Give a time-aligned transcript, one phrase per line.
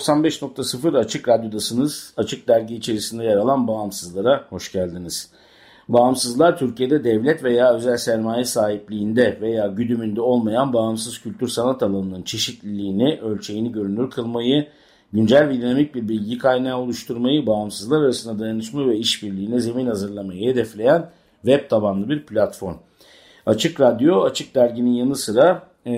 [0.00, 2.14] 95.0 Açık Radyo'dasınız.
[2.16, 5.30] Açık Dergi içerisinde yer alan Bağımsızlara hoş geldiniz.
[5.88, 13.20] Bağımsızlar Türkiye'de devlet veya özel sermaye sahipliğinde veya güdümünde olmayan bağımsız kültür sanat alanının çeşitliliğini,
[13.20, 14.68] ölçeğini görünür kılmayı,
[15.12, 21.10] güncel ve dinamik bir bilgi kaynağı oluşturmayı, bağımsızlar arasında dayanışma ve işbirliğine zemin hazırlamayı hedefleyen
[21.42, 22.76] web tabanlı bir platform.
[23.46, 25.92] Açık Radyo, Açık Dergi'nin yanı sıra e,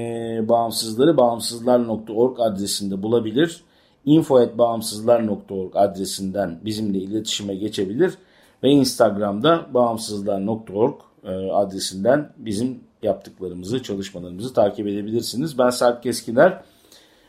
[0.49, 3.65] bağımsızları bağımsızlar.org adresinde bulabilir
[4.05, 8.15] info.bağımsızlar.org adresinden bizimle iletişime geçebilir
[8.63, 10.95] ve Instagram'da bağımsızlar.org
[11.25, 15.59] e, adresinden bizim yaptıklarımızı, çalışmalarımızı takip edebilirsiniz.
[15.59, 16.63] Ben Sarp Keskiner,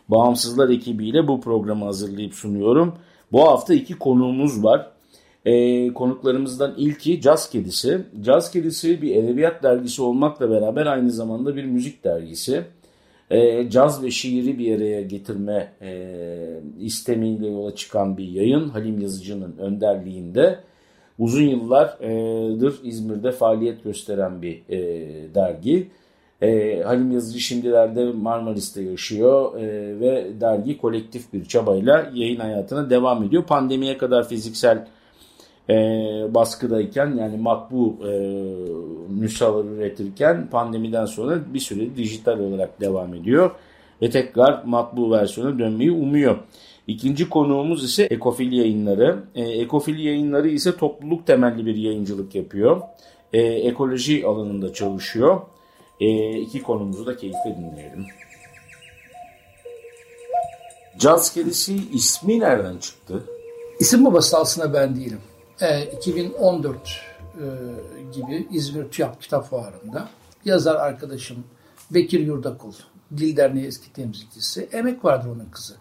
[0.09, 2.95] Bağımsızlar ekibiyle bu programı hazırlayıp sunuyorum.
[3.31, 4.91] Bu hafta iki konuğumuz var.
[5.45, 8.05] E, konuklarımızdan ilki Caz Kedisi.
[8.21, 12.63] Caz Kedisi bir edebiyat dergisi olmakla beraber aynı zamanda bir müzik dergisi
[13.33, 16.09] e, caz ve şiiri bir araya getirme e,
[16.79, 20.59] istemiyle yola çıkan bir yayın Halim Yazıcı'nın önderliğinde
[21.19, 24.77] uzun yıllardır İzmir'de faaliyet gösteren bir e,
[25.35, 25.87] dergi.
[26.41, 33.23] E, Halim Yazıcı şimdilerde Marmaris'te yaşıyor e, ve dergi kolektif bir çabayla yayın hayatına devam
[33.23, 33.43] ediyor.
[33.43, 34.87] Pandemiye kadar fiziksel
[35.69, 35.73] e,
[36.29, 38.11] baskıdayken yani matbu e,
[39.19, 43.51] nüshalar üretirken pandemiden sonra bir süre dijital olarak devam ediyor
[44.01, 46.37] ve tekrar matbu versiyona dönmeyi umuyor.
[46.87, 49.23] İkinci konuğumuz ise Ekofil yayınları.
[49.35, 52.81] E, Ekofil yayınları ise topluluk temelli bir yayıncılık yapıyor.
[53.33, 55.41] E, ekoloji alanında çalışıyor.
[55.99, 58.05] E, iki konumuzu da keyifle dinleyelim.
[60.99, 63.23] Caz kedisi ismi nereden çıktı?
[63.79, 65.19] İsim babası aslında ben değilim
[65.61, 67.43] e, 2014 e,
[68.13, 70.09] gibi İzmir TÜYAP Kitap Fuarı'nda
[70.45, 71.43] yazar arkadaşım
[71.91, 72.73] Bekir Yurdakul,
[73.17, 75.75] Dil Derneği eski temsilcisi, emek vardır onun kızı.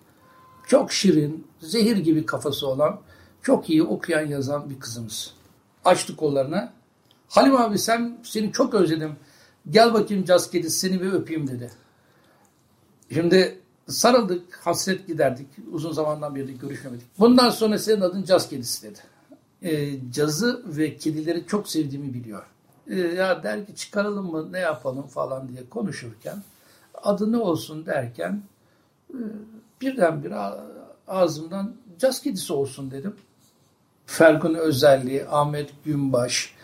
[0.67, 3.01] Çok şirin, zehir gibi kafası olan,
[3.43, 5.35] çok iyi okuyan yazan bir kızımız.
[5.85, 6.73] Açtı kollarına.
[7.29, 9.17] Halim abi sen seni çok özledim.
[9.71, 11.71] Gel bakayım caz kedisi seni bir öpeyim dedi.
[13.15, 15.47] Şimdi sarıldık, hasret giderdik.
[15.73, 17.07] Uzun zamandan beri görüşmemedik.
[17.19, 18.99] Bundan sonra senin adın caz kedisi dedi
[19.63, 22.47] e, cazı ve kedileri çok sevdiğimi biliyor.
[22.87, 26.43] E, ya dergi çıkaralım mı ne yapalım falan diye konuşurken
[27.03, 28.43] adı ne olsun derken
[29.11, 29.19] e,
[29.81, 30.37] birdenbire
[31.09, 33.17] ağzımdan caz kedisi olsun dedim.
[34.07, 36.55] Fergun Özelliği, Ahmet Günbaş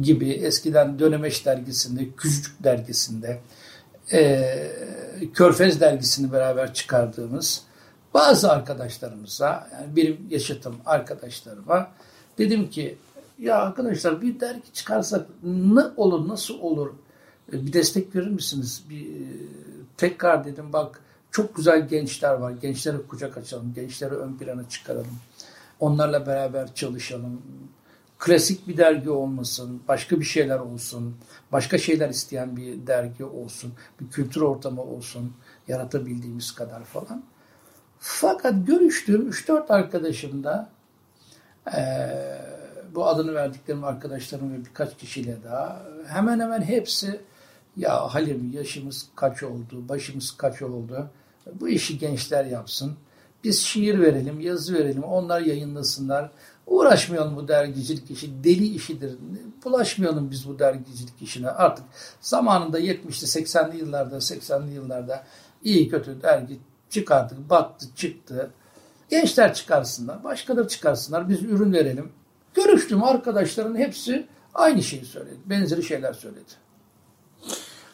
[0.00, 3.40] gibi eskiden Dönemeç dergisinde, Küçücük dergisinde,
[4.12, 4.72] e,
[5.34, 7.62] Körfez dergisini beraber çıkardığımız
[8.14, 11.90] bazı arkadaşlarımıza, yani benim yaşıtım arkadaşlarıma
[12.38, 12.98] Dedim ki
[13.38, 16.90] ya arkadaşlar bir dergi çıkarsak ne olur nasıl olur
[17.52, 18.84] e, bir destek verir misiniz?
[18.90, 19.24] Bir, e,
[19.96, 21.00] tekrar dedim bak
[21.30, 22.50] çok güzel gençler var.
[22.50, 23.72] Gençlere kucak açalım.
[23.74, 25.18] Gençleri ön plana çıkaralım.
[25.80, 27.42] Onlarla beraber çalışalım.
[28.18, 29.82] Klasik bir dergi olmasın.
[29.88, 31.16] Başka bir şeyler olsun.
[31.52, 33.72] Başka şeyler isteyen bir dergi olsun.
[34.00, 35.32] Bir kültür ortamı olsun.
[35.68, 37.22] Yaratabildiğimiz kadar falan.
[37.98, 40.70] Fakat görüştüğüm 3-4 arkadaşım da
[41.76, 42.10] e,
[42.94, 47.20] bu adını verdiklerim arkadaşlarım ve birkaç kişiyle daha hemen hemen hepsi
[47.76, 51.10] ya Halim yaşımız kaç oldu, başımız kaç oldu,
[51.60, 52.96] bu işi gençler yapsın.
[53.44, 56.30] Biz şiir verelim, yazı verelim, onlar yayınlasınlar.
[56.66, 59.16] Uğraşmayalım bu dergicilik işi, deli işidir.
[59.64, 61.50] Bulaşmayalım biz bu dergicilik işine.
[61.50, 61.84] Artık
[62.20, 65.24] zamanında 70'li 80'li yıllarda, 80'li yıllarda
[65.62, 66.58] iyi kötü dergi
[66.90, 68.50] çıkardık, battı, çıktı.
[69.08, 72.12] Gençler çıkarsınlar, başkaları çıkarsınlar, biz ürün verelim.
[72.54, 75.36] Görüştüm arkadaşların hepsi aynı şeyi söyledi.
[75.46, 76.50] Benzeri şeyler söyledi.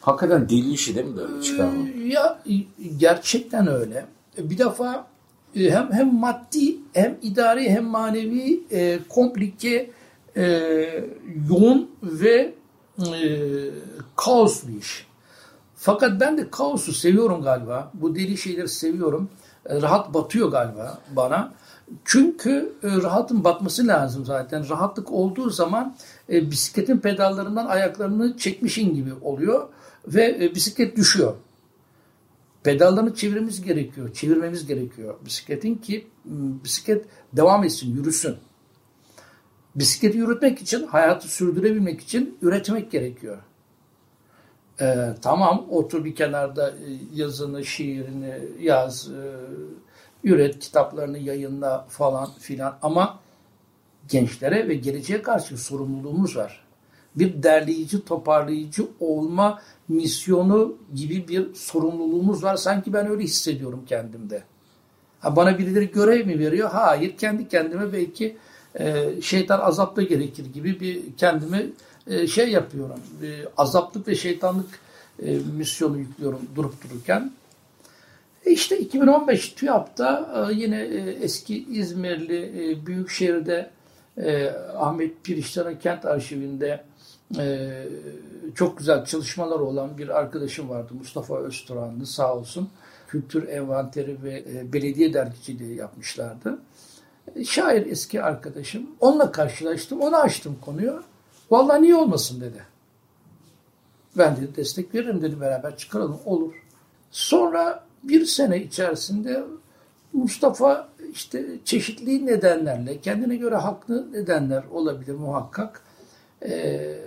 [0.01, 1.33] Hakikaten deli işi değil mi böyle?
[2.03, 2.39] Ee, ya
[2.97, 4.05] gerçekten öyle.
[4.37, 5.07] Bir defa
[5.55, 9.91] e, hem hem maddi hem idari hem manevi e, komplike
[10.37, 10.43] e,
[11.49, 12.53] yoğun ve
[12.99, 13.05] e,
[14.15, 15.07] kaos bir iş.
[15.75, 17.91] Fakat ben de kaosu seviyorum galiba.
[17.93, 19.29] Bu deli şeyleri seviyorum
[19.69, 21.53] rahat batıyor galiba bana.
[22.05, 24.69] Çünkü e, rahatın batması lazım zaten.
[24.69, 25.95] Rahatlık olduğu zaman
[26.29, 29.67] e, bisikletin pedallarından ayaklarını çekmişin gibi oluyor
[30.07, 31.33] ve e, bisiklet düşüyor.
[32.63, 36.07] Pedallarını çevirmemiz gerekiyor, çevirmemiz gerekiyor bisikletin ki
[36.63, 38.35] bisiklet devam etsin, yürüsün.
[39.75, 43.37] Bisikleti yürütmek için, hayatı sürdürebilmek için üretmek gerekiyor.
[44.81, 46.73] Ee, tamam otur bir kenarda
[47.13, 49.21] yazını, şiirini yaz, e,
[50.23, 53.19] üret, kitaplarını yayınla falan filan ama
[54.09, 56.65] gençlere ve geleceğe karşı sorumluluğumuz var.
[57.15, 62.55] Bir derleyici, toparlayıcı olma misyonu gibi bir sorumluluğumuz var.
[62.55, 64.43] Sanki ben öyle hissediyorum kendimde.
[65.19, 66.69] Ha, bana birileri görev mi veriyor?
[66.71, 68.37] Hayır, kendi kendime belki
[68.79, 71.71] e, şeytan azapta gerekir gibi bir kendimi
[72.07, 72.99] e, şey yapıyorum.
[73.23, 74.79] E, azaplık ve şeytanlık
[75.23, 77.31] e, misyonu yüklüyorum durup dururken.
[78.45, 80.81] E işte 2015 TÜYAP'ta e, yine
[81.21, 83.69] eski İzmirli Büyükşehir'de
[84.77, 86.83] Ahmet Piriştan'ın kent arşivinde
[88.55, 90.93] çok güzel çalışmalar olan bir arkadaşım vardı.
[90.93, 92.69] Mustafa Özturanlı sağ olsun.
[93.07, 94.43] Kültür envanteri ve
[94.73, 96.59] belediye dergiciliği yapmışlardı.
[97.45, 98.89] Şair eski arkadaşım.
[98.99, 100.01] Onunla karşılaştım.
[100.01, 101.03] Ona açtım konuyu.
[101.51, 102.63] Vallahi niye olmasın dedi.
[104.17, 106.19] Ben de destek veririm dedi beraber çıkaralım.
[106.25, 106.53] Olur.
[107.11, 109.43] Sonra bir sene içerisinde
[110.13, 115.81] Mustafa işte çeşitli nedenlerle kendine göre haklı nedenler olabilir muhakkak.
[116.45, 116.97] Ee,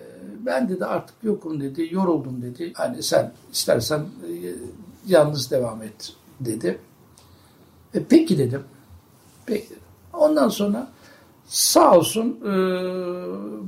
[0.46, 2.72] ben dedi artık yokum dedi, yoruldum dedi.
[2.74, 4.32] Hani sen istersen e,
[5.06, 6.78] yalnız devam et dedi.
[7.94, 8.62] E, peki dedim.
[9.46, 9.74] Peki.
[10.12, 10.88] Ondan sonra
[11.48, 12.52] sağ olsun e,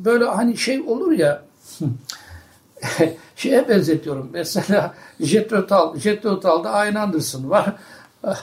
[0.04, 1.42] böyle hani şey olur ya
[3.36, 4.30] şeye benzetiyorum.
[4.32, 7.74] Mesela Jet Rotal, Jet Rotal'da Ian Anderson var.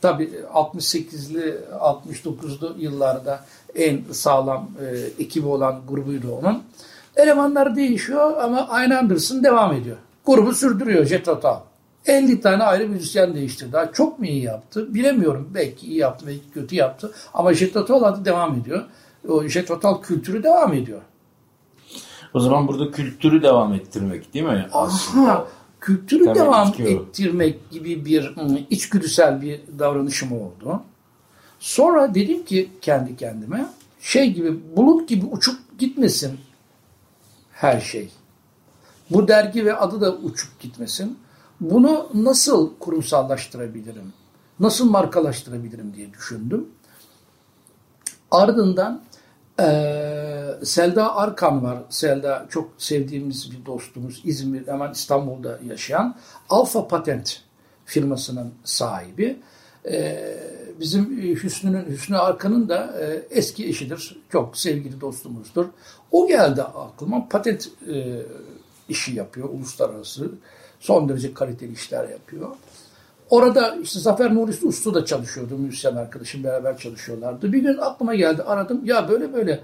[0.00, 3.44] Tabii 68'li 69'lu yıllarda
[3.74, 6.62] en sağlam e, ekibi olan grubuydu onun.
[7.16, 9.96] Elemanlar değişiyor ama Ian Anderson devam ediyor.
[10.26, 11.28] Grubu sürdürüyor Jet.
[12.08, 13.72] 50 tane ayrı müzisyen değiştirdi.
[13.72, 14.94] Daha çok mu iyi yaptı?
[14.94, 15.50] Bilemiyorum.
[15.54, 17.12] Belki iyi yaptı, belki kötü yaptı.
[17.34, 18.84] Ama Jet Rotal adı devam ediyor.
[19.28, 19.70] O Jet
[20.02, 21.00] kültürü devam ediyor.
[22.34, 24.68] O zaman burada kültürü devam ettirmek değil mi?
[24.72, 25.32] Aslında.
[25.32, 25.46] Aha,
[25.80, 28.34] kültürü Tabii devam ettirmek gibi bir
[28.70, 30.82] içgüdüsel bir davranışım oldu.
[31.60, 33.66] Sonra dedim ki kendi kendime
[34.00, 36.38] şey gibi bulut gibi uçup gitmesin
[37.52, 38.08] her şey.
[39.10, 41.18] Bu dergi ve adı da uçup gitmesin.
[41.60, 44.12] Bunu nasıl kurumsallaştırabilirim?
[44.60, 46.68] Nasıl markalaştırabilirim diye düşündüm.
[48.30, 49.02] Ardından
[49.60, 51.78] ee, Selda Arkan var.
[51.90, 54.22] Selda çok sevdiğimiz bir dostumuz.
[54.24, 56.16] İzmir, hemen İstanbul'da yaşayan.
[56.48, 57.40] Alfa Patent
[57.84, 59.40] firmasının sahibi.
[59.90, 60.38] Ee,
[60.80, 64.16] bizim Hüsnü'nün, Hüsnü Arkan'ın da e, eski eşidir.
[64.32, 65.66] Çok sevgili dostumuzdur.
[66.12, 67.28] O geldi aklıma.
[67.28, 68.22] Patent e,
[68.88, 69.48] işi yapıyor.
[69.48, 70.30] Uluslararası.
[70.80, 72.48] Son derece kaliteli işler yapıyor.
[73.30, 75.58] Orada işte Zafer Nuri Uslu da çalışıyordu.
[75.58, 77.52] Müzisyen arkadaşım beraber çalışıyorlardı.
[77.52, 78.80] Bir gün aklıma geldi aradım.
[78.84, 79.60] Ya böyle böyle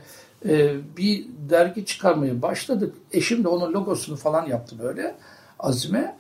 [0.49, 2.95] e, bir dergi çıkarmaya başladık.
[3.13, 5.15] Eşim de onun logosunu falan yaptı böyle
[5.59, 6.17] Azime.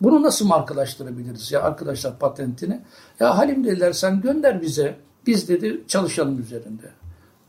[0.00, 2.80] Bunu nasıl markalaştırabiliriz ya arkadaşlar patentini?
[3.20, 4.96] Ya Halim dediler sen gönder bize.
[5.26, 6.90] Biz dedi çalışalım üzerinde.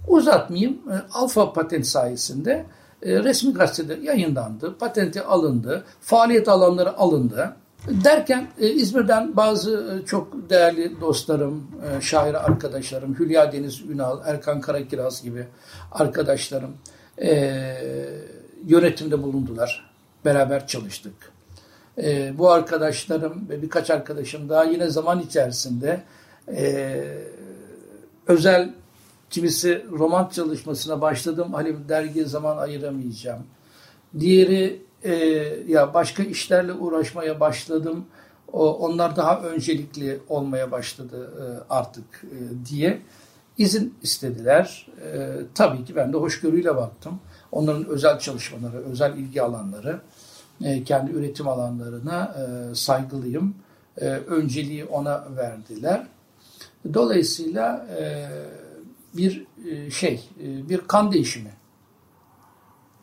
[0.07, 0.73] Uzatmayayım.
[0.73, 2.65] E, Alfa patent sayesinde
[3.03, 4.77] e, resmi gazetede yayınlandı.
[4.77, 5.83] Patenti alındı.
[6.01, 7.55] Faaliyet alanları alındı.
[7.87, 11.67] Derken e, İzmir'den bazı e, çok değerli dostlarım,
[12.01, 15.47] şair arkadaşlarım, Hülya Deniz Ünal, Erkan Karakiraz gibi
[15.91, 16.71] arkadaşlarım
[18.65, 19.89] yönetimde bulundular.
[20.25, 21.13] Beraber çalıştık.
[22.33, 26.01] Bu arkadaşlarım ve birkaç arkadaşım daha yine zaman içerisinde
[28.27, 28.69] özel
[29.29, 31.53] kimisi roman çalışmasına başladım.
[31.53, 33.43] Hani dergiye zaman ayıramayacağım.
[34.19, 35.13] Diğeri e,
[35.67, 38.05] ya başka işlerle uğraşmaya başladım.
[38.53, 43.01] O, onlar daha öncelikli olmaya başladı e, artık e, diye
[43.57, 44.87] izin istediler.
[45.13, 47.19] E, tabii ki ben de hoşgörüyle baktım.
[47.51, 50.01] Onların özel çalışmaları, özel ilgi alanları,
[50.63, 53.55] e, kendi üretim alanlarına e, saygılıyım.
[53.97, 56.07] E, önceliği ona verdiler.
[56.93, 58.27] Dolayısıyla e,
[59.13, 61.51] bir e, şey, e, bir kan değişimi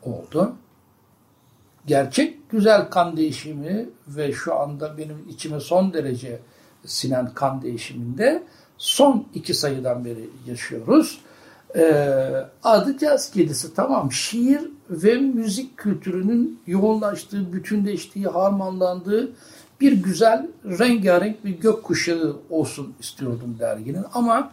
[0.03, 0.55] oldu
[1.87, 6.39] gerçek güzel kan değişimi ve şu anda benim içime son derece
[6.85, 8.43] sinen kan değişiminde
[8.77, 11.21] son iki sayıdan beri yaşıyoruz.
[11.75, 19.31] Ee, adı caz kedisi tamam şiir ve müzik kültürünün yoğunlaştığı, bütünleştiği, harmanlandığı
[19.81, 24.05] bir güzel rengarenk bir gökkuşağı olsun istiyordum derginin.
[24.13, 24.51] Ama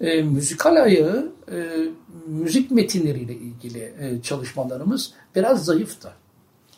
[0.00, 1.88] E, müzikal ayağı, e,
[2.26, 6.12] müzik metinleriyle ilgili e, çalışmalarımız biraz zayıftı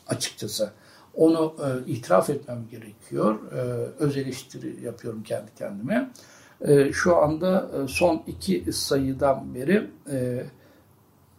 [0.09, 0.71] açıkçası.
[1.15, 3.39] Onu e, itiraf etmem gerekiyor.
[3.53, 3.57] E,
[3.99, 6.11] öz eleştiri yapıyorum kendi kendime.
[6.61, 10.45] E, şu anda e, son iki sayıdan beri e,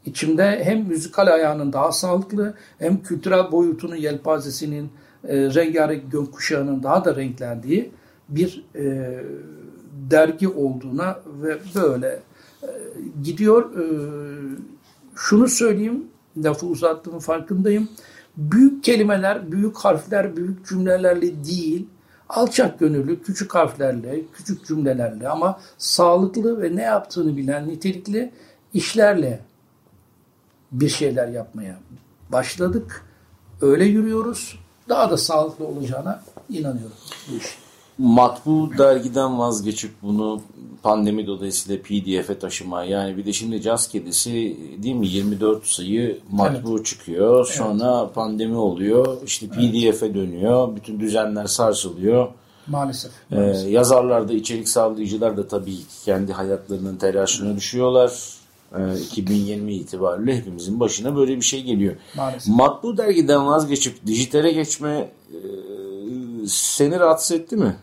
[0.05, 4.91] içimde hem müzikal ayağının daha sağlıklı hem kültürel boyutunun yelpazesinin
[5.27, 7.91] e, rengarenk gökkuşağının daha da renklendiği
[8.29, 9.23] bir e,
[10.11, 12.19] dergi olduğuna ve böyle
[12.63, 12.67] e,
[13.23, 13.77] gidiyor.
[13.77, 13.83] E,
[15.15, 16.07] şunu söyleyeyim,
[16.37, 17.89] lafı uzattığımın farkındayım.
[18.37, 21.87] Büyük kelimeler, büyük harfler, büyük cümlelerle değil,
[22.29, 28.31] alçak gönüllü, küçük harflerle, küçük cümlelerle ama sağlıklı ve ne yaptığını bilen nitelikli
[28.73, 29.39] işlerle
[30.71, 31.79] bir şeyler yapmaya
[32.29, 33.05] başladık.
[33.61, 34.59] Öyle yürüyoruz.
[34.89, 36.97] Daha da sağlıklı olacağına inanıyorum
[37.31, 37.62] bu iş.
[38.03, 40.41] Matbu dergiden vazgeçip bunu
[40.83, 46.75] pandemi dolayısıyla PDF'e taşıma yani bir de şimdi Caz Kedisi değil mi 24 sayı matbu
[46.75, 46.85] evet.
[46.85, 48.15] çıkıyor sonra evet.
[48.15, 52.27] pandemi oluyor işte PDF'e dönüyor bütün düzenler sarsılıyor.
[52.67, 53.11] Maalesef.
[53.29, 53.67] maalesef.
[53.67, 58.11] Ee, yazarlar da içerik sağlayıcılar da tabii kendi hayatlarının telaşına düşüyorlar.
[59.11, 61.95] 2020 ee, itibariyle hepimizin başına böyle bir şey geliyor.
[62.15, 62.53] Maalesef.
[62.53, 65.37] Matbu dergiden vazgeçip dijitale geçme e,
[66.47, 67.75] seni rahatsız etti mi?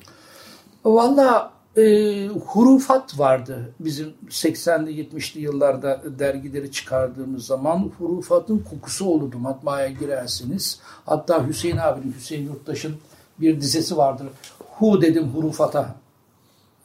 [0.85, 9.89] Valla e, hurufat vardı bizim 80'li 70'li yıllarda dergileri çıkardığımız zaman hurufatın kokusu olurdu matbaaya
[9.89, 10.81] girersiniz.
[11.07, 12.97] Hatta Hüseyin abinin, Hüseyin Yurttaş'ın
[13.41, 14.27] bir dizesi vardır.
[14.59, 15.95] Hu dedim hurufata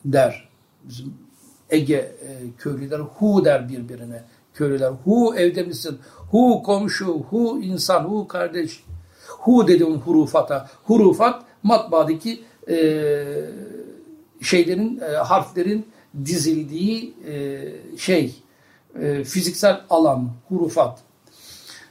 [0.06, 0.50] der.
[0.84, 1.14] Bizim
[1.70, 4.24] Ege e, köylüler hu der birbirine.
[4.54, 5.98] Köylüler hu evde misin?
[6.32, 8.84] Hu komşu, hu insan, hu kardeş.
[9.28, 10.70] Hu dedim hurufata.
[10.84, 12.75] Hurufat matbaadaki e,
[14.42, 15.86] şeylerin, e, harflerin
[16.25, 18.44] dizildiği e, şey,
[19.01, 21.00] e, fiziksel alan, hurufat.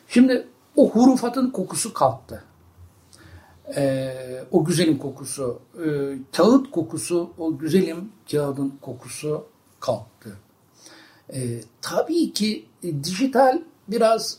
[0.08, 0.46] Şimdi
[0.76, 2.44] o hurufatın kokusu kalktı.
[3.76, 4.14] E,
[4.50, 5.86] o güzelim kokusu, e,
[6.36, 9.46] kağıt kokusu, o güzelim kağıdın kokusu
[9.80, 10.36] kalktı.
[11.32, 14.38] E, tabii ki e, dijital biraz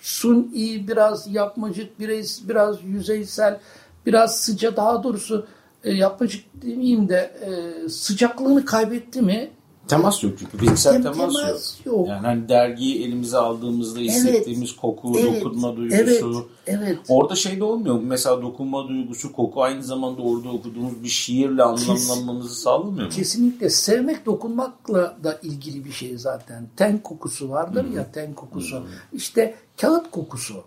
[0.00, 3.60] suni, biraz yapmacık, biraz, biraz yüzeysel,
[4.06, 5.46] biraz sıca daha doğrusu
[5.84, 9.50] e, yapmacık demeyeyim de e, sıcaklığını kaybetti mi?
[9.90, 11.96] Temas yok çünkü fiziksel Tem, temas, temas yok.
[11.96, 12.08] yok.
[12.08, 16.02] Yani hani dergiyi elimize aldığımızda hissettiğimiz evet, koku, evet, dokunma duygusu.
[16.02, 16.22] Evet,
[16.66, 16.98] evet.
[17.08, 18.00] Orada şey de olmuyor.
[18.02, 23.12] Mesela dokunma duygusu, koku aynı zamanda orada okuduğumuz bir şiirle anlamlanmamızı sağlamıyor mu?
[23.12, 23.70] Kesinlikle.
[23.70, 26.68] Sevmek dokunmakla da ilgili bir şey zaten.
[26.76, 27.96] Ten kokusu vardır Hı-hı.
[27.96, 28.76] ya ten kokusu.
[28.76, 28.84] Hı-hı.
[29.12, 30.64] İşte kağıt kokusu.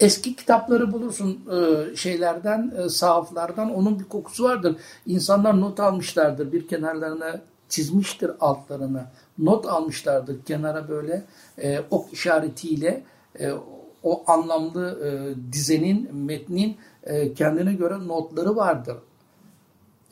[0.00, 4.76] Eski kitapları bulursun e, şeylerden, e, sahaflardan onun bir kokusu vardır.
[5.06, 9.12] İnsanlar not almışlardır bir kenarlarına çizmiştir altlarına.
[9.38, 11.24] Not almışlardır kenara böyle
[11.62, 13.02] e, ok işaretiyle
[14.02, 14.98] o anlamlı
[15.52, 16.76] dizenin, metnin
[17.36, 18.96] kendine göre notları vardır.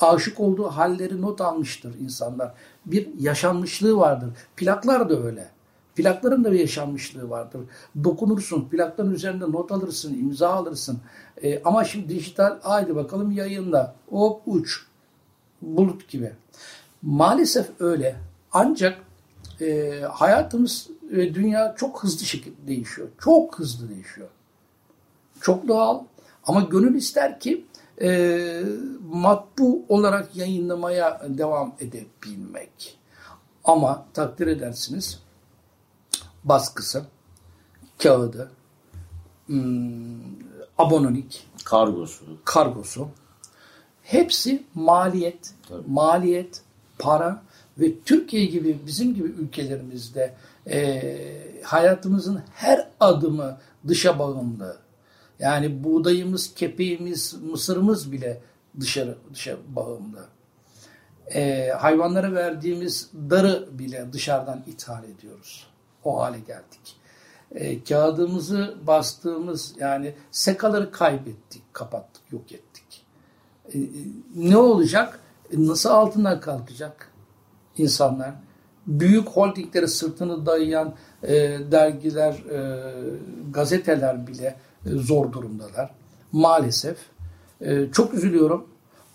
[0.01, 2.53] Aşık olduğu halleri not almıştır insanlar.
[2.87, 4.29] Bir yaşanmışlığı vardır.
[4.57, 5.49] Plaklar da öyle.
[5.97, 7.61] Plakların da bir yaşanmışlığı vardır.
[8.05, 11.01] Dokunursun, plakların üzerinde not alırsın, imza alırsın.
[11.43, 13.95] E, ama şimdi dijital, haydi bakalım yayında.
[14.11, 14.87] Hop uç.
[15.63, 16.33] Bulut gibi.
[17.03, 18.17] Maalesef öyle.
[18.53, 18.99] Ancak
[19.61, 23.09] e, hayatımız ve dünya çok hızlı şekilde değişiyor.
[23.21, 24.29] Çok hızlı değişiyor.
[25.41, 26.01] Çok doğal.
[26.45, 27.65] Ama gönül ister ki
[28.03, 28.61] e,
[29.13, 32.99] matbu olarak yayınlamaya devam edebilmek.
[33.65, 35.26] Ama takdir edersiniz
[36.49, 37.05] baskısı,
[38.03, 38.51] kağıdı,
[39.47, 40.21] hmm,
[40.79, 43.09] abonelik, kargosu, kargosu
[44.03, 45.83] hepsi maliyet, Tabii.
[45.87, 46.63] maliyet,
[46.99, 47.43] para
[47.79, 50.35] ve Türkiye gibi bizim gibi ülkelerimizde
[50.71, 54.77] e, hayatımızın her adımı dışa bağımlı.
[55.39, 58.41] Yani buğdayımız, kepeğimiz, mısırımız bile
[58.81, 60.25] dışarı dışa bağımlı.
[61.35, 65.67] E, hayvanlara verdiğimiz darı bile dışarıdan ithal ediyoruz
[66.07, 66.97] o hale geldik.
[67.55, 73.05] E, kağıdımızı bastığımız yani sekaları kaybettik, kapattık, yok ettik.
[73.75, 73.79] E,
[74.37, 75.21] ne olacak?
[75.53, 77.13] E, nasıl altından kalkacak
[77.79, 78.35] insanlar?
[78.87, 81.35] Büyük holdinglere sırtını dayayan e,
[81.71, 82.83] dergiler, e,
[83.51, 85.91] gazeteler bile e, zor durumdalar.
[86.33, 86.99] Maalesef.
[87.61, 88.67] E, çok üzülüyorum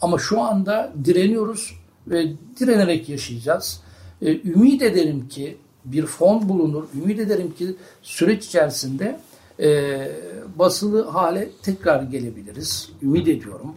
[0.01, 1.74] ama şu anda direniyoruz
[2.07, 3.81] ve direnerek yaşayacağız.
[4.21, 6.83] E, ümit ederim ki bir fon bulunur.
[6.95, 9.19] Ümit ederim ki süreç içerisinde
[9.59, 10.11] e,
[10.55, 12.91] basılı hale tekrar gelebiliriz.
[13.01, 13.75] Ümit ediyorum.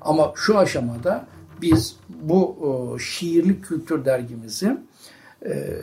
[0.00, 1.26] Ama şu aşamada
[1.62, 4.76] biz bu e, şiirli kültür dergimizi
[5.46, 5.78] e,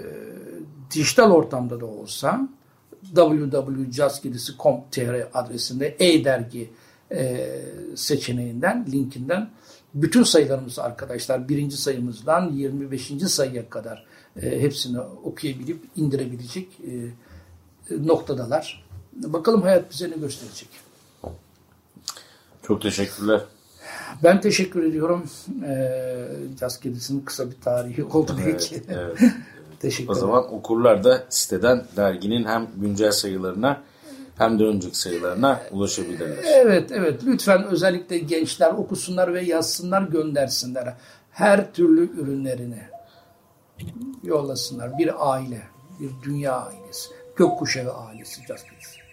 [0.92, 2.50] dijital ortamda da olsa
[3.16, 6.70] www.jazzgedisi.com.tr adresinde e-dergi
[7.12, 7.50] e,
[7.96, 9.50] seçeneğinden, linkinden
[9.94, 13.12] bütün sayılarımızı arkadaşlar birinci sayımızdan 25.
[13.28, 14.06] sayıya kadar
[14.42, 16.92] e, hepsini okuyabilip indirebilecek e,
[18.08, 18.84] noktadalar.
[19.14, 20.70] Bakalım hayat bize ne gösterecek.
[22.64, 23.42] Çok teşekkürler.
[24.24, 25.30] Ben teşekkür ediyorum.
[25.66, 26.28] Ee,
[26.60, 28.76] Caz Kedisi'nin kısa bir tarihi oldu belki.
[28.76, 29.34] Evet, evet.
[29.80, 33.82] teşekkür o zaman okurlar da siteden derginin hem güncel sayılarına
[34.38, 36.44] hem de önceki sayılarına ulaşabilirler.
[36.44, 37.22] Evet, evet.
[37.26, 40.94] Lütfen özellikle gençler okusunlar ve yazsınlar, göndersinler.
[41.32, 42.93] Her türlü ürünlerini
[44.24, 44.98] yollasınlar.
[44.98, 45.68] Bir aile,
[46.00, 49.04] bir dünya ailesi, gökkuşağı ailesi Caz Kedisi.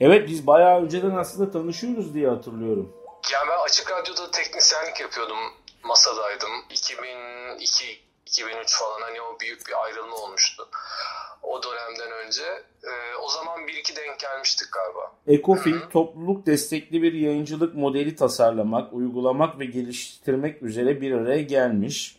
[0.00, 2.92] Evet biz bayağı önceden aslında tanışıyoruz diye hatırlıyorum.
[3.32, 5.38] Yani ben Açık Radyo'da teknisyenlik yapıyordum.
[5.84, 6.50] Masadaydım.
[6.70, 10.68] 2002 2003 falan hani o büyük bir ayrılma olmuştu.
[11.42, 12.42] O dönemden önce.
[12.84, 15.12] Ee, o zaman bir iki denk gelmiştik galiba.
[15.26, 22.16] Ecofil topluluk destekli bir yayıncılık modeli tasarlamak, uygulamak ve geliştirmek üzere bir araya gelmiş.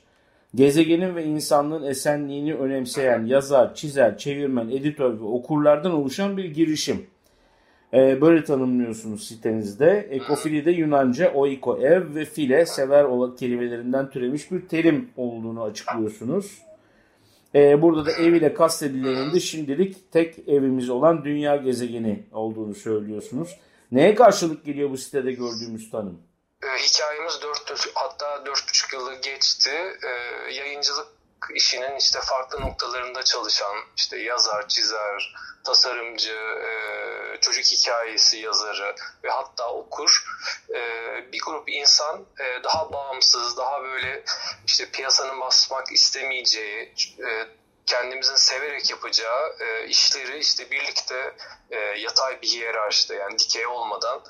[0.55, 7.09] Gezegenin ve insanlığın esenliğini önemseyen yazar, çizer, çevirmen, editör ve okurlardan oluşan bir girişim.
[7.93, 10.07] Ee, böyle tanımlıyorsunuz sitenizde.
[10.11, 16.61] Ekofili de Yunanca oiko ev ve file sever olan kelimelerinden türemiş bir terim olduğunu açıklıyorsunuz.
[17.55, 23.59] Ee, burada da ev ile kastedilenin de şimdilik tek evimiz olan dünya gezegeni olduğunu söylüyorsunuz.
[23.91, 26.21] Neye karşılık geliyor bu sitede gördüğümüz tanım?
[26.63, 29.71] Ee, hikayemiz 4 hatta 4,5 yılı geçti.
[30.57, 31.07] Yayıncılık
[31.53, 39.69] işinin işte farklı noktalarında çalışan işte yazar, çizer, tasarımcı, e, çocuk hikayesi yazarı ve hatta
[39.69, 40.23] okur
[40.69, 40.81] e,
[41.31, 44.23] bir grup insan e, daha bağımsız, daha böyle
[44.67, 46.93] işte piyasanın basmak istemeyeceği,
[47.87, 51.35] kendimizin severek yapacağı e, işleri işte birlikte
[51.71, 54.23] e, yatay bir hiyerarşide yani dikey olmadan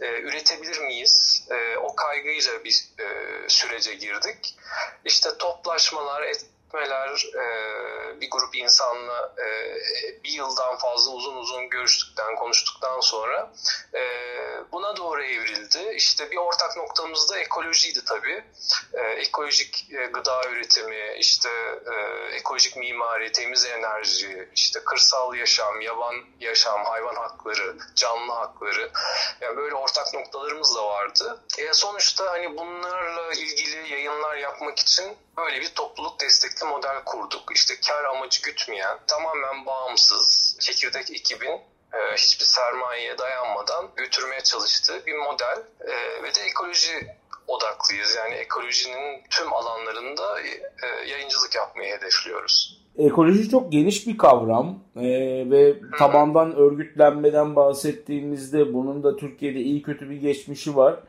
[0.00, 1.44] e, üretebilir miyiz?
[1.50, 3.04] E, o kaygıyla bir e,
[3.48, 4.56] sürece girdik.
[5.04, 9.46] İşte toplaşmalar, et, görüşmeler e, bir grup insanla e,
[10.24, 13.52] bir yıldan fazla uzun uzun görüştükten, konuştuktan sonra
[13.94, 14.02] e,
[14.72, 15.92] buna doğru evrildi.
[15.96, 18.44] İşte bir ortak noktamız da ekolojiydi tabii.
[18.94, 21.48] E, ekolojik e, gıda üretimi, işte
[21.92, 28.90] e, ekolojik mimari, temiz enerji, işte kırsal yaşam, yaban yaşam, hayvan hakları, canlı hakları.
[29.40, 31.44] Yani böyle ortak noktalarımız da vardı.
[31.58, 37.52] E, sonuçta hani bunlarla ilgili yayınlar yapmak için böyle bir topluluk destekli model kurduk.
[37.54, 41.60] İşte kar amacı gütmeyen, tamamen bağımsız, çekirdek ekibin
[41.92, 48.14] e, hiçbir sermayeye dayanmadan götürmeye çalıştığı bir model e, ve de ekoloji odaklıyız.
[48.16, 52.82] Yani ekolojinin tüm alanlarında e, yayıncılık yapmayı hedefliyoruz.
[52.98, 55.02] Ekoloji çok geniş bir kavram ee,
[55.50, 61.00] ve tabandan örgütlenmeden bahsettiğimizde bunun da Türkiye'de iyi kötü bir geçmişi var.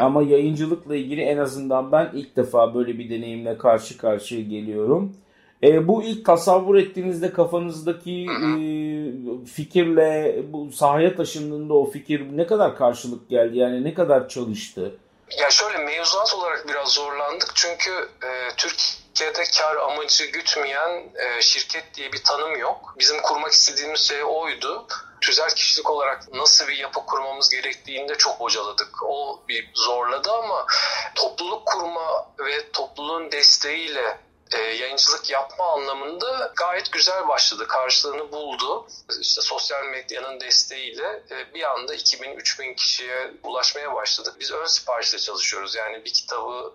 [0.00, 5.12] Ama yayıncılıkla ilgili en azından ben ilk defa böyle bir deneyimle karşı karşıya geliyorum.
[5.62, 8.58] E, bu ilk tasavvur ettiğinizde kafanızdaki e,
[9.44, 13.58] fikirle bu sahaya taşındığında o fikir ne kadar karşılık geldi?
[13.58, 14.92] Yani ne kadar çalıştı?
[15.30, 22.12] Ya şöyle mevzuat olarak biraz zorlandık çünkü e, Türkiye'de kar amacı gütmeyen e, şirket diye
[22.12, 22.94] bir tanım yok.
[22.98, 24.86] Bizim kurmak istediğimiz şey oydu
[25.20, 29.02] tüzel kişilik olarak nasıl bir yapı kurmamız gerektiğini de çok bocaladık.
[29.02, 30.66] O bir zorladı ama
[31.14, 34.18] topluluk kurma ve topluluğun desteğiyle
[34.52, 37.66] e, yayıncılık yapma anlamında gayet güzel başladı.
[37.66, 38.86] Karşılığını buldu.
[39.20, 44.34] İşte sosyal medyanın desteğiyle e, bir anda 2000-3000 kişiye ulaşmaya başladık.
[44.40, 45.74] Biz ön siparişle çalışıyoruz.
[45.74, 46.72] Yani bir kitabı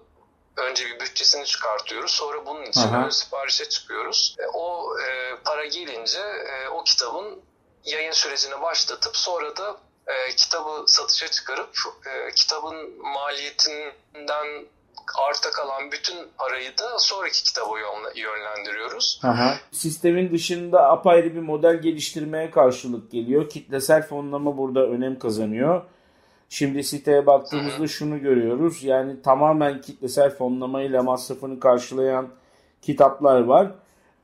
[0.58, 2.12] önce bir bütçesini çıkartıyoruz.
[2.12, 3.06] Sonra bunun için Aha.
[3.06, 4.36] ön siparişe çıkıyoruz.
[4.40, 7.42] E, o e, para gelince e, o kitabın
[7.86, 14.66] yayın sürecini başlatıp sonra da e, kitabı satışa çıkarıp e, kitabın maliyetinden
[15.30, 17.80] arta kalan bütün parayı da sonraki kitaba
[18.16, 19.20] yönlendiriyoruz.
[19.24, 19.56] Aha.
[19.72, 23.50] Sistemin dışında apayrı bir model geliştirmeye karşılık geliyor.
[23.50, 25.82] Kitlesel fonlama burada önem kazanıyor.
[26.50, 27.90] Şimdi siteye baktığımızda Hı-hı.
[27.90, 28.84] şunu görüyoruz.
[28.84, 32.30] Yani tamamen kitlesel fonlamayla masrafını karşılayan
[32.82, 33.72] kitaplar var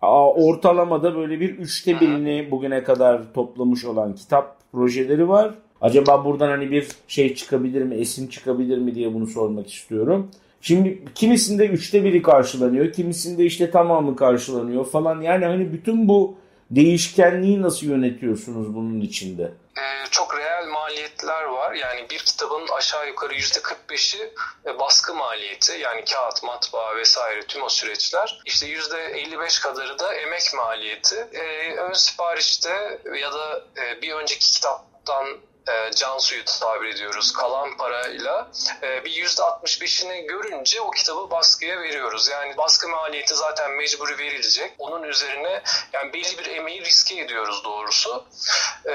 [0.02, 5.54] ortalamada böyle bir üçte birini bugüne kadar toplamış olan kitap projeleri var.
[5.82, 10.32] Acaba buradan hani bir şey çıkabilir mi, esin çıkabilir mi diye bunu sormak istiyorum.
[10.62, 15.22] Şimdi kimisinde üçte biri karşılanıyor, kimisinde işte tamamı karşılanıyor falan.
[15.22, 16.38] Yani hani bütün bu
[16.72, 19.52] değişkenliği nasıl yönetiyorsunuz bunun içinde?
[19.78, 20.68] Ee, çok reel
[21.68, 21.74] var.
[21.74, 24.34] Yani bir kitabın aşağı yukarı %45'i
[24.66, 28.42] e, baskı maliyeti yani kağıt, matbaa vesaire tüm o süreçler.
[28.46, 31.16] İşte %55 kadarı da emek maliyeti.
[31.34, 35.28] E, ön siparişte ya da e, bir önceki kitaptan
[35.68, 38.48] e, can suyu tabir ediyoruz kalan parayla
[38.82, 42.28] e, bir yüzde 65'ini görünce o kitabı baskıya veriyoruz.
[42.28, 44.74] Yani baskı maliyeti zaten mecburi verilecek.
[44.80, 48.26] Onun üzerine yani belli bir emeği riske ediyoruz doğrusu.
[48.86, 48.94] E,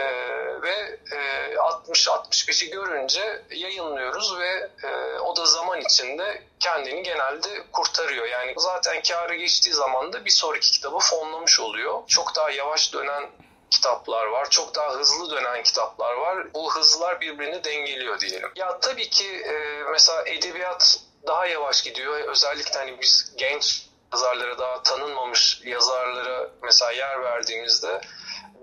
[0.63, 8.27] ve e, 60-65'i görünce yayınlıyoruz ve e, o da zaman içinde kendini genelde kurtarıyor.
[8.27, 12.03] Yani zaten kârı geçtiği zaman da bir sonraki kitabı fonlamış oluyor.
[12.09, 13.31] Çok daha yavaş dönen
[13.73, 14.51] kitaplar var.
[14.51, 16.55] Çok daha hızlı dönen kitaplar var.
[16.55, 18.51] Bu hızlar birbirini dengeliyor diyelim.
[18.57, 22.21] Ya tabii ki e, mesela edebiyat daha yavaş gidiyor.
[22.21, 28.01] Özellikle hani biz genç yazarlara daha tanınmamış yazarlara mesela yer verdiğimizde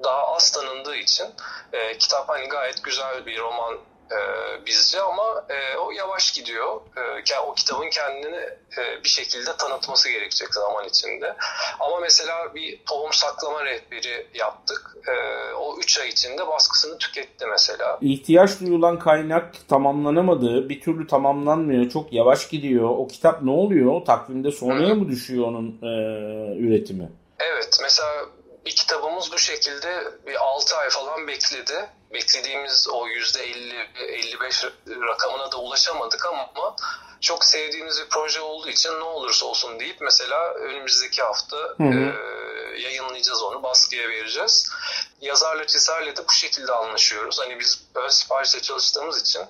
[0.04, 1.28] daha az tanındığı için
[1.74, 3.78] e, kitap hani gayet güzel bir roman
[4.12, 4.20] e,
[4.66, 6.82] bizce ama e, o yavaş gidiyor.
[6.98, 8.36] E, o kitabın kendini
[8.78, 11.36] e, bir şekilde tanıtması gerekecek zaman içinde.
[11.80, 14.98] Ama mesela bir tohum saklama rehberi yaptık.
[15.08, 15.14] E,
[15.54, 17.98] o 3 ay içinde baskısını tüketti mesela.
[18.02, 20.70] İhtiyaç duyulan kaynak tamamlanamadı.
[20.70, 21.90] Bir türlü tamamlanmıyor.
[21.90, 22.90] Çok yavaş gidiyor.
[22.90, 24.06] O kitap ne oluyor?
[24.06, 25.92] Takvimde sonraya mı düşüyor onun e,
[26.60, 27.10] üretimi?
[27.40, 27.80] Evet.
[27.82, 28.26] Mesela
[28.66, 35.58] bir kitabımız bu şekilde bir 6 ay falan bekledi beklediğimiz o yüzde 50-55 rakamına da
[35.58, 36.50] ulaşamadık ama
[37.22, 41.94] çok sevdiğimiz bir proje olduğu için ne olursa olsun deyip mesela önümüzdeki hafta hı hı.
[41.94, 44.70] E, yayınlayacağız onu, baskıya vereceğiz.
[45.22, 47.40] Yazarla çizerle de bu şekilde anlaşıyoruz.
[47.40, 49.42] Hani biz ön siparişle çalıştığımız için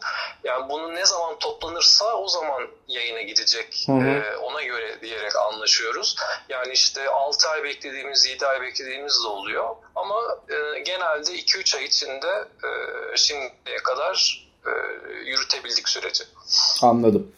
[0.43, 4.07] yani bunu ne zaman toplanırsa o zaman yayına gidecek hı hı.
[4.07, 6.15] E, ona göre diyerek anlaşıyoruz.
[6.49, 9.75] Yani işte 6 ay beklediğimiz, 7 ay beklediğimiz de oluyor.
[9.95, 10.15] Ama
[10.49, 14.71] e, genelde 2-3 ay içinde e, şimdiye kadar e,
[15.13, 16.23] yürütebildik süreci.
[16.81, 17.31] Anladım.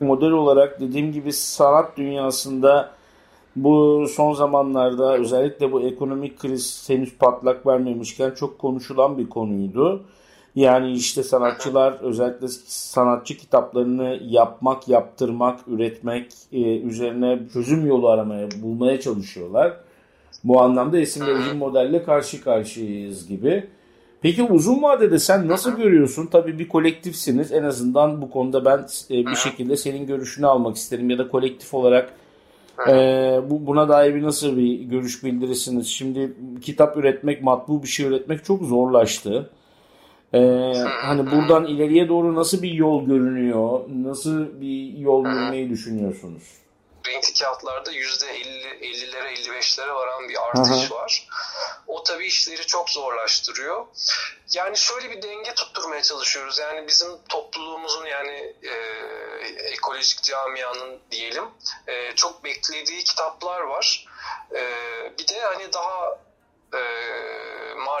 [0.00, 2.90] Model olarak dediğim gibi sanat dünyasında
[3.56, 10.02] bu son zamanlarda özellikle bu ekonomik kriz henüz patlak vermemişken çok konuşulan bir konuydu.
[10.54, 19.00] Yani işte sanatçılar özellikle sanatçı kitaplarını yapmak, yaptırmak, üretmek e, üzerine çözüm yolu aramaya, bulmaya
[19.00, 19.76] çalışıyorlar.
[20.44, 23.66] Bu anlamda esim verici modelle karşı karşıyayız gibi.
[24.22, 26.26] Peki uzun vadede sen nasıl görüyorsun?
[26.26, 27.52] Tabii bir kolektifsiniz.
[27.52, 28.78] En azından bu konuda ben
[29.10, 32.12] e, bir şekilde senin görüşünü almak isterim ya da kolektif olarak
[32.88, 32.92] e,
[33.50, 35.86] bu buna dair bir nasıl bir görüş bildirirsiniz?
[35.86, 39.50] Şimdi kitap üretmek, matbu bir şey üretmek çok zorlaştı.
[40.34, 43.80] Ee, hani buradan ileriye doğru nasıl bir yol görünüyor?
[44.02, 46.42] Nasıl bir yol yürümeyi düşünüyorsunuz?
[47.20, 50.94] Renkli kağıtlarda %50, 50'lere 55'lere varan bir artış Aha.
[50.94, 51.28] var.
[51.86, 53.86] O tabii işleri çok zorlaştırıyor.
[54.54, 56.58] Yani şöyle bir denge tutturmaya çalışıyoruz.
[56.58, 58.72] Yani bizim topluluğumuzun yani e,
[59.62, 61.44] ekolojik camianın diyelim
[61.86, 64.06] e, çok beklediği kitaplar var.
[64.54, 64.62] E,
[65.18, 66.18] bir de hani daha
[66.74, 66.80] e,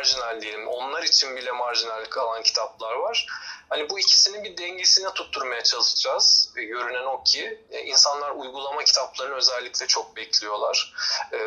[0.00, 0.68] marjinal diyelim.
[0.68, 3.26] Onlar için bile marjinal kalan kitaplar var.
[3.68, 6.52] Hani bu ikisinin bir dengesine tutturmaya çalışacağız.
[6.56, 10.94] E, görünen o ki e, insanlar uygulama kitaplarını özellikle çok bekliyorlar.
[11.32, 11.38] E,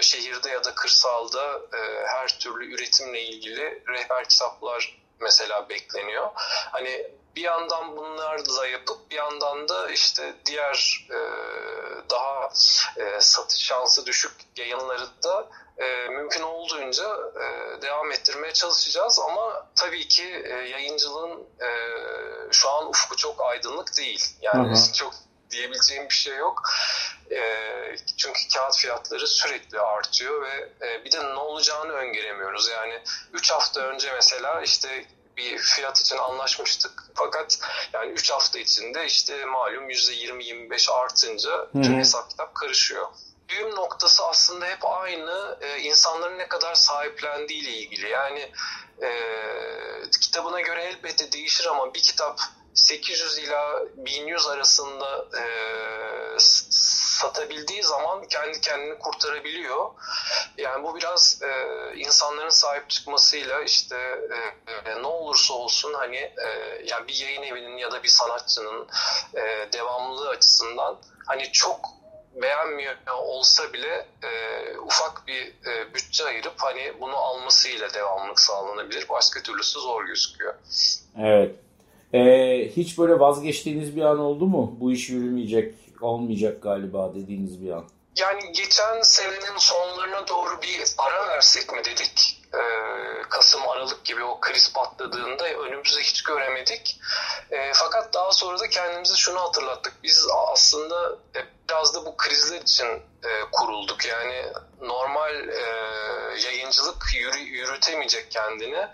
[0.00, 6.30] şehirde ya da kırsalda e, her türlü üretimle ilgili rehber kitaplar mesela bekleniyor.
[6.72, 11.18] Hani bir yandan bunlarla yapıp bir yandan da işte diğer e,
[12.10, 12.50] daha
[12.96, 15.48] e, satış şansı düşük yayınları da
[15.80, 17.04] e, mümkün olduğunca
[17.36, 21.70] e, devam ettirmeye çalışacağız ama tabii ki e, yayıncılığın e,
[22.50, 24.24] şu an ufku çok aydınlık değil.
[24.42, 24.92] Yani hı hı.
[24.92, 25.14] çok
[25.50, 26.62] diyebileceğim bir şey yok.
[27.30, 27.40] E,
[28.16, 32.68] çünkü kağıt fiyatları sürekli artıyor ve e, bir de ne olacağını öngöremiyoruz.
[32.68, 35.04] Yani 3 hafta önce mesela işte
[35.36, 37.04] bir fiyat için anlaşmıştık.
[37.14, 37.58] Fakat
[37.92, 43.06] yani 3 hafta içinde işte malum %20-25 artınca tüm hesap kitap karışıyor
[43.50, 48.08] düğüm noktası aslında hep aynı e, insanların ne kadar sahiplendiği ile ilgili.
[48.08, 48.52] Yani
[49.02, 49.10] e,
[50.20, 52.40] kitabına göre elbette değişir ama bir kitap
[52.74, 55.44] 800 ila 1100 arasında e,
[57.20, 59.90] satabildiği zaman kendi kendini kurtarabiliyor.
[60.58, 61.48] Yani bu biraz e,
[61.96, 67.76] insanların sahip çıkmasıyla işte e, e, ne olursa olsun hani e, yani bir yayın evinin
[67.76, 68.88] ya da bir sanatçının
[69.34, 71.99] e, devamlılığı açısından hani çok
[72.34, 74.30] beğenmiyor olsa bile e,
[74.78, 79.08] ufak bir e, bütçe ayırıp hani bunu almasıyla devamlık sağlanabilir.
[79.08, 80.54] Başka türlüsü zor gözüküyor.
[81.18, 81.54] Evet.
[82.14, 84.76] Ee, hiç böyle vazgeçtiğiniz bir an oldu mu?
[84.80, 87.84] Bu iş yürümeyecek, olmayacak galiba dediğiniz bir an.
[88.18, 92.39] Yani geçen senenin sonlarına doğru bir ara versek mi dedik.
[92.54, 97.00] Ee, Kasım, Aralık gibi o kriz patladığında önümüzü hiç göremedik.
[97.50, 99.94] E, fakat daha sonra da kendimize şunu hatırlattık.
[100.02, 101.18] Biz aslında
[101.68, 102.86] biraz da bu krizler için
[103.24, 104.06] e, kurulduk.
[104.06, 104.46] Yani
[104.80, 105.62] normal e,
[106.44, 108.88] yayıncılık yürü, yürütemeyecek kendini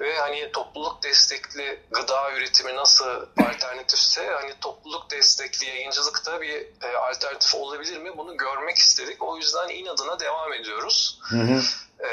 [0.00, 6.96] ve hani topluluk destekli gıda üretimi nasıl alternatifse hani topluluk destekli yayıncılık da bir e,
[6.96, 8.18] alternatif olabilir mi?
[8.18, 9.22] Bunu görmek istedik.
[9.22, 11.20] O yüzden inadına devam ediyoruz.
[11.22, 11.62] Hı hı.
[12.02, 12.10] E,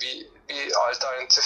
[0.00, 1.44] bir, bir alternatif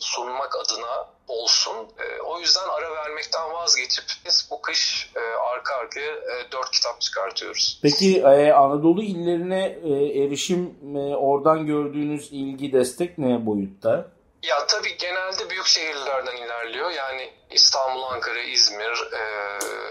[0.00, 1.76] sunmak adına olsun.
[1.76, 7.80] E, o yüzden ara vermekten vazgeçip biz bu kış e, arka arkaya e, kitap çıkartıyoruz.
[7.82, 14.08] Peki e, Anadolu illerine e, erişim e, oradan gördüğünüz ilgi destek ne boyutta?
[14.42, 16.90] Ya tabii genelde büyük şehirlerden ilerliyor.
[16.90, 19.22] Yani İstanbul, Ankara, İzmir e,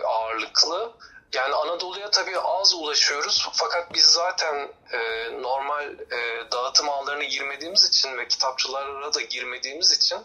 [0.08, 0.92] ağırlıklı.
[1.36, 8.18] Yani Anadolu'ya tabii az ulaşıyoruz fakat biz zaten e, normal e, dağıtım ağlarına girmediğimiz için
[8.18, 10.18] ve kitapçılara da girmediğimiz için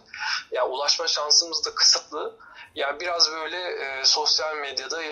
[0.51, 2.37] ya ulaşma şansımız da kısıtlı.
[2.75, 5.03] Yani biraz böyle e, sosyal medyada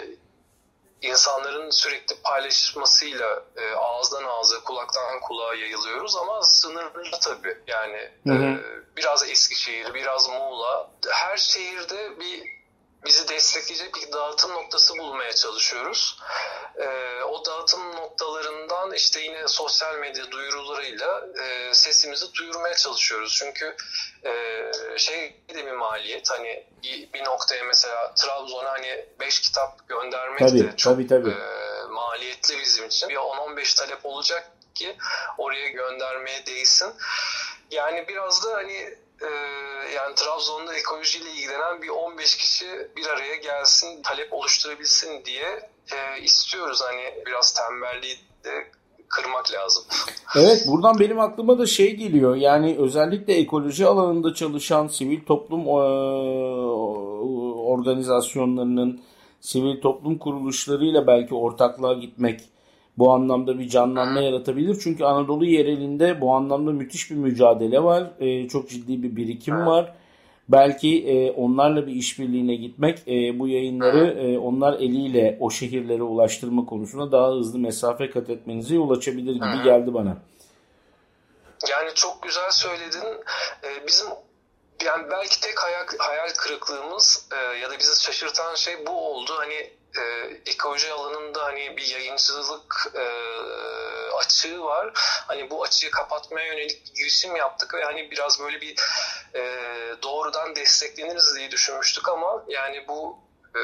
[1.02, 7.58] insanların sürekli paylaşmasıyla e, ağızdan ağza, kulaktan kulağa yayılıyoruz ama sınırlı tabii.
[7.66, 8.44] Yani hı hı.
[8.44, 10.90] E, biraz Eskişehir, biraz Muğla.
[11.11, 12.57] Her şehirde bir
[13.06, 16.18] bizi destekleyecek bir dağıtım noktası bulmaya çalışıyoruz.
[16.78, 23.37] Ee, o dağıtım noktalarından işte yine sosyal medya duyurularıyla e, sesimizi duyurmaya çalışıyoruz.
[23.38, 23.76] Çünkü
[24.24, 24.62] e,
[24.98, 30.64] şey de bir maliyet hani bir, bir noktaya mesela Trabzon'a hani 5 kitap göndermek tabii,
[30.64, 31.30] de çok tabii, tabii.
[31.30, 33.08] E, maliyetli bizim için.
[33.08, 34.96] Bir 10-15 talep olacak ki
[35.38, 36.92] oraya göndermeye değsin.
[37.70, 39.31] Yani biraz da hani e,
[39.94, 46.83] yani Trabzon'da ekolojiyle ilgilenen bir 15 kişi bir araya gelsin, talep oluşturabilsin diye e, istiyoruz.
[46.83, 48.70] Hani biraz tembelliği de
[49.09, 49.85] kırmak lazım.
[50.37, 52.37] Evet buradan benim aklıma da şey geliyor.
[52.37, 55.72] Yani özellikle ekoloji alanında çalışan sivil toplum e,
[57.68, 59.00] organizasyonlarının
[59.40, 62.40] sivil toplum kuruluşlarıyla belki ortaklığa gitmek
[62.98, 64.80] bu anlamda bir canlanma yaratabilir.
[64.82, 68.11] Çünkü Anadolu yerelinde bu anlamda müthiş bir mücadele var.
[68.20, 69.94] E, çok ciddi bir birikim var.
[70.48, 76.66] Belki e, onlarla bir işbirliğine gitmek e, bu yayınları e, onlar eliyle o şehirlere ulaştırma
[76.66, 80.16] konusunda daha hızlı mesafe kat etmenize yol açabilir gibi geldi bana.
[81.70, 83.04] Yani çok güzel söyledin.
[83.64, 84.06] Ee, bizim
[84.84, 89.32] yani belki tek hayal, hayal kırıklığımız e, ya da bizi şaşırtan şey bu oldu.
[89.37, 90.03] Hani e,
[90.46, 93.05] ekoloji alanında hani bir yayıncılık e,
[94.16, 94.90] açığı var.
[95.27, 98.77] Hani bu açığı kapatmaya yönelik bir girişim yaptık ve hani biraz böyle bir
[99.35, 99.42] e,
[100.03, 103.18] doğrudan destekleniriz diye düşünmüştük ama yani bu
[103.55, 103.61] e,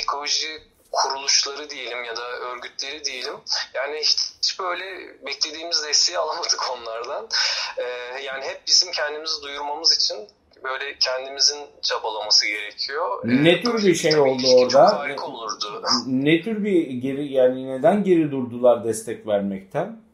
[0.00, 3.40] ekoloji kuruluşları diyelim ya da örgütleri diyelim.
[3.74, 4.84] Yani hiç, böyle
[5.26, 7.28] beklediğimiz desteği alamadık onlardan.
[7.78, 7.82] Ee,
[8.22, 10.28] yani hep bizim kendimizi duyurmamız için
[10.64, 13.20] böyle kendimizin çabalaması gerekiyor.
[13.24, 14.98] Ne ee, tür bir şey oldu orada?
[14.98, 15.82] Harika olurdu.
[16.06, 20.04] Ne tür bir geri yani neden geri durdular destek vermekten?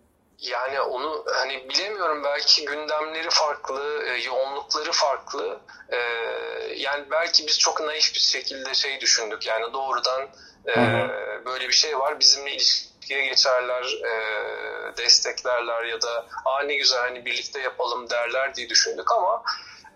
[0.41, 5.61] Yani onu hani bilemiyorum belki gündemleri farklı, e, yoğunlukları farklı.
[5.89, 5.97] E,
[6.77, 9.47] yani belki biz çok naif bir şekilde şey düşündük.
[9.47, 10.29] Yani doğrudan
[10.69, 10.77] e,
[11.45, 14.13] böyle bir şey var bizimle ilişkiye geçerler, e,
[14.97, 19.43] desteklerler ya da aa ne güzel hani birlikte yapalım derler diye düşündük ama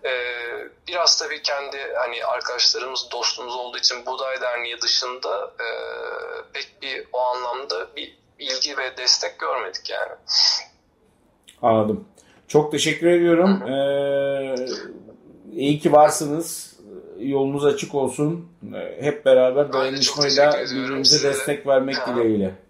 [0.05, 5.67] ee, biraz tabii kendi hani arkadaşlarımız, dostumuz olduğu için Buğday Derneği dışında e,
[6.53, 10.11] pek bir o anlamda bir ilgi ve destek görmedik yani.
[11.61, 12.07] Anladım.
[12.47, 13.63] Çok teşekkür ediyorum.
[13.67, 14.55] Ee,
[15.53, 16.75] iyi ki varsınız.
[17.19, 18.49] Yolunuz açık olsun.
[18.75, 22.64] Ee, hep beraber dayanışmayla birbirimize destek vermek dileğiyle.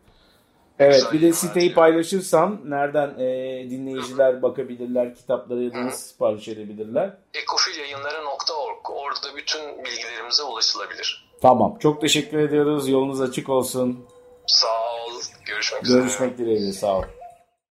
[0.80, 3.28] Evet bir de siteyi paylaşırsam nereden e,
[3.70, 7.18] dinleyiciler bakabilirler, kitapları ya da nasıl sipariş edebilirler?
[7.34, 11.26] ekofilyayınları.org orada bütün bilgilerimize ulaşılabilir.
[11.42, 12.90] Tamam çok teşekkür ediyoruz.
[12.90, 14.06] Yolunuz açık olsun.
[14.48, 15.22] Sağ ol.
[15.46, 16.00] Görüşmek üzere.
[16.00, 17.04] Görüşmek dileğiyle sağ ol.